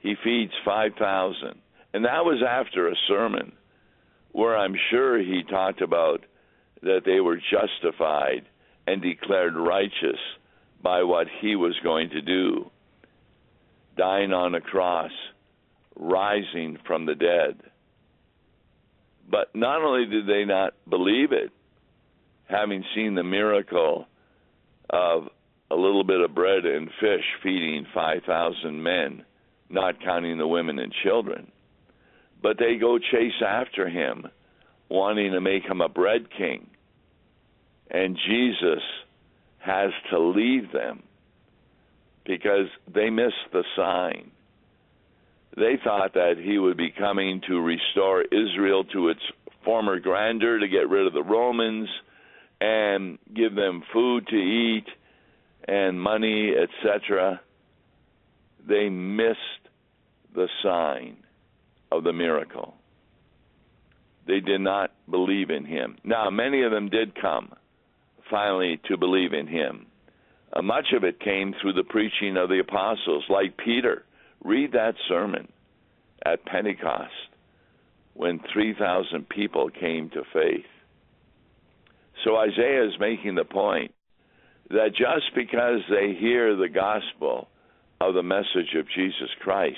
He 0.00 0.14
feeds 0.24 0.52
5,000. 0.64 1.60
And 1.92 2.06
that 2.06 2.24
was 2.24 2.42
after 2.42 2.88
a 2.88 2.96
sermon 3.06 3.52
where 4.32 4.56
I'm 4.56 4.74
sure 4.90 5.18
he 5.18 5.42
talked 5.42 5.82
about 5.82 6.22
that 6.80 7.02
they 7.04 7.20
were 7.20 7.38
justified 7.52 8.46
and 8.86 9.02
declared 9.02 9.54
righteous 9.54 10.20
by 10.82 11.02
what 11.02 11.26
he 11.42 11.56
was 11.56 11.74
going 11.84 12.08
to 12.08 12.22
do 12.22 12.70
dying 13.96 14.32
on 14.32 14.54
a 14.54 14.60
cross, 14.60 15.10
rising 15.96 16.78
from 16.86 17.06
the 17.06 17.14
dead. 17.14 17.60
But 19.30 19.54
not 19.54 19.82
only 19.82 20.06
did 20.06 20.26
they 20.26 20.44
not 20.44 20.74
believe 20.88 21.32
it, 21.32 21.50
having 22.48 22.84
seen 22.94 23.14
the 23.14 23.22
miracle 23.22 24.06
of 24.90 25.28
a 25.70 25.74
little 25.74 26.04
bit 26.04 26.20
of 26.20 26.34
bread 26.34 26.66
and 26.66 26.88
fish 27.00 27.24
feeding 27.42 27.86
5,000 27.94 28.82
men, 28.82 29.24
not 29.70 30.02
counting 30.04 30.38
the 30.38 30.46
women 30.46 30.78
and 30.78 30.92
children, 31.02 31.50
but 32.42 32.58
they 32.58 32.76
go 32.76 32.98
chase 32.98 33.42
after 33.44 33.88
him, 33.88 34.26
wanting 34.90 35.32
to 35.32 35.40
make 35.40 35.64
him 35.64 35.80
a 35.80 35.88
bread 35.88 36.26
king. 36.36 36.68
And 37.90 38.18
Jesus 38.28 38.82
has 39.58 39.90
to 40.10 40.18
leave 40.18 40.70
them 40.72 41.02
because 42.24 42.66
they 42.92 43.10
missed 43.10 43.34
the 43.52 43.64
sign. 43.76 44.30
They 45.56 45.78
thought 45.82 46.14
that 46.14 46.34
he 46.42 46.58
would 46.58 46.76
be 46.76 46.90
coming 46.90 47.40
to 47.48 47.60
restore 47.60 48.22
Israel 48.22 48.84
to 48.92 49.08
its 49.08 49.20
former 49.64 50.00
grandeur, 50.00 50.58
to 50.58 50.68
get 50.68 50.88
rid 50.88 51.06
of 51.06 51.12
the 51.12 51.22
Romans 51.22 51.88
and 52.60 53.18
give 53.34 53.54
them 53.54 53.82
food 53.92 54.26
to 54.28 54.36
eat 54.36 54.86
and 55.66 56.00
money, 56.00 56.52
etc. 56.54 57.40
They 58.66 58.88
missed 58.88 59.38
the 60.34 60.48
sign 60.62 61.16
of 61.90 62.04
the 62.04 62.12
miracle. 62.12 62.74
They 64.26 64.40
did 64.40 64.60
not 64.60 64.92
believe 65.08 65.50
in 65.50 65.64
him. 65.64 65.98
Now, 66.02 66.30
many 66.30 66.62
of 66.62 66.70
them 66.70 66.88
did 66.88 67.14
come 67.20 67.52
finally 68.30 68.80
to 68.88 68.96
believe 68.96 69.32
in 69.32 69.46
him. 69.46 69.86
Uh, 70.54 70.62
much 70.62 70.92
of 70.92 71.04
it 71.04 71.20
came 71.20 71.54
through 71.60 71.72
the 71.72 71.84
preaching 71.84 72.36
of 72.36 72.48
the 72.48 72.60
apostles, 72.60 73.24
like 73.28 73.56
Peter. 73.56 74.04
Read 74.42 74.72
that 74.72 74.94
sermon 75.08 75.48
at 76.24 76.44
Pentecost 76.46 77.12
when 78.14 78.40
3,000 78.52 79.28
people 79.28 79.68
came 79.68 80.10
to 80.10 80.22
faith. 80.32 80.64
So 82.24 82.36
Isaiah 82.36 82.86
is 82.86 82.94
making 83.00 83.34
the 83.34 83.44
point 83.44 83.92
that 84.70 84.90
just 84.90 85.34
because 85.34 85.80
they 85.90 86.14
hear 86.18 86.56
the 86.56 86.68
gospel 86.68 87.48
of 88.00 88.14
the 88.14 88.22
message 88.22 88.74
of 88.76 88.86
Jesus 88.94 89.30
Christ 89.40 89.76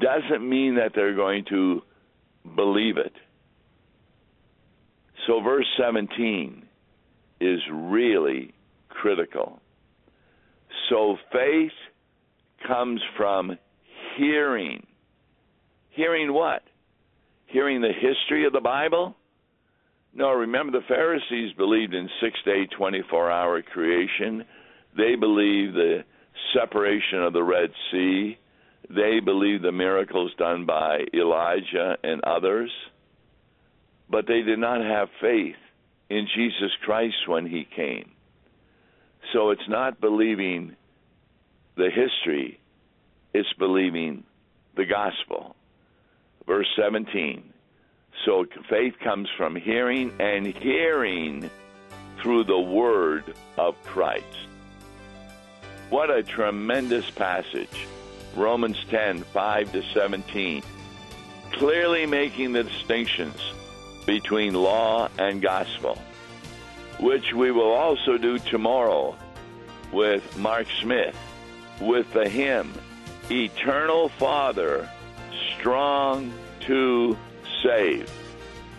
doesn't 0.00 0.48
mean 0.48 0.76
that 0.76 0.92
they're 0.94 1.14
going 1.14 1.44
to 1.50 1.82
believe 2.54 2.96
it. 2.96 3.12
So, 5.26 5.40
verse 5.40 5.66
17 5.78 6.64
is 7.40 7.60
really 7.70 8.54
critical. 8.88 9.60
So 10.88 11.16
faith 11.32 11.72
comes 12.66 13.00
from 13.16 13.58
hearing. 14.16 14.86
Hearing 15.90 16.32
what? 16.32 16.62
hearing 17.46 17.80
the 17.80 17.92
history 17.92 18.46
of 18.46 18.52
the 18.52 18.60
Bible? 18.60 19.14
No, 20.14 20.30
remember 20.32 20.78
the 20.78 20.86
Pharisees 20.86 21.52
believed 21.56 21.94
in 21.94 22.08
six 22.20 22.38
day, 22.44 22.66
24 22.76 23.30
hour 23.30 23.62
creation. 23.62 24.44
They 24.96 25.14
believed 25.14 25.74
the 25.74 26.04
separation 26.54 27.22
of 27.22 27.32
the 27.32 27.42
Red 27.42 27.70
Sea. 27.90 28.38
They 28.88 29.20
believed 29.24 29.64
the 29.64 29.72
miracles 29.72 30.32
done 30.38 30.64
by 30.64 31.00
Elijah 31.14 31.96
and 32.02 32.22
others. 32.24 32.70
But 34.08 34.26
they 34.26 34.42
did 34.42 34.58
not 34.58 34.80
have 34.80 35.08
faith 35.20 35.56
in 36.08 36.26
Jesus 36.34 36.70
Christ 36.84 37.16
when 37.26 37.46
he 37.46 37.66
came. 37.74 38.12
So 39.36 39.50
it's 39.50 39.68
not 39.68 40.00
believing 40.00 40.76
the 41.76 41.90
history, 41.90 42.58
it's 43.34 43.52
believing 43.58 44.24
the 44.76 44.86
gospel. 44.86 45.54
Verse 46.46 46.66
17. 46.74 47.52
So 48.24 48.46
faith 48.70 48.94
comes 49.04 49.28
from 49.36 49.54
hearing, 49.54 50.10
and 50.20 50.46
hearing 50.46 51.50
through 52.22 52.44
the 52.44 52.58
word 52.58 53.34
of 53.58 53.74
Christ. 53.82 54.24
What 55.90 56.08
a 56.08 56.22
tremendous 56.22 57.10
passage. 57.10 57.86
Romans 58.36 58.82
10 58.88 59.22
5 59.22 59.72
to 59.72 59.82
17. 59.92 60.62
Clearly 61.52 62.06
making 62.06 62.54
the 62.54 62.64
distinctions 62.64 63.38
between 64.06 64.54
law 64.54 65.10
and 65.18 65.42
gospel, 65.42 65.98
which 67.00 67.34
we 67.34 67.50
will 67.50 67.72
also 67.72 68.16
do 68.16 68.38
tomorrow 68.38 69.14
with 69.92 70.36
Mark 70.36 70.66
Smith 70.80 71.16
with 71.80 72.12
the 72.12 72.28
hymn 72.28 72.72
Eternal 73.30 74.08
Father, 74.08 74.88
Strong 75.58 76.32
to 76.60 77.16
Save. 77.62 78.10